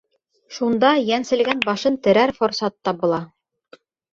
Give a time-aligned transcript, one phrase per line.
[0.55, 3.21] Шунда йәнселгән башын терәр форсат табыла.